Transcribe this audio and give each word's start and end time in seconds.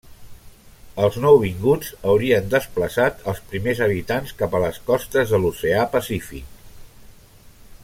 Els 1.07 1.17
nouvinguts 1.25 1.91
haurien 2.13 2.49
desplaçat 2.53 3.21
als 3.33 3.43
primers 3.53 3.83
habitants 3.89 4.35
cap 4.41 4.57
a 4.57 4.63
les 4.65 4.81
costes 4.89 5.35
de 5.35 5.43
l'Oceà 5.45 5.85
Pacífic. 5.95 6.61